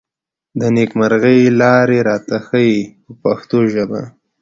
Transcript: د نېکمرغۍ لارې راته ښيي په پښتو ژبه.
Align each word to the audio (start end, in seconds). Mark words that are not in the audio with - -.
د 0.59 0.61
نېکمرغۍ 0.75 1.41
لارې 1.59 1.99
راته 2.09 2.37
ښيي 2.47 2.77
په 3.03 3.11
پښتو 3.23 3.57
ژبه. 3.73 4.01